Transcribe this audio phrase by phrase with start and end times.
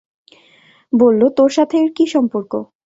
[0.93, 2.51] বলল, তোর সাথে এর কী সম্পর্ক?